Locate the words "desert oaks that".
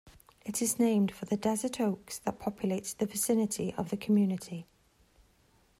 1.37-2.39